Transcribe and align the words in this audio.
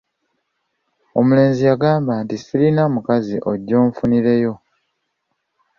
Omulenzi 1.19 1.61
yamugamba 1.69 2.13
nti, 2.23 2.35
“sirina 2.45 2.83
mukazi, 2.93 3.35
ojje 3.51 3.73
onfunireyo”. 3.83 4.53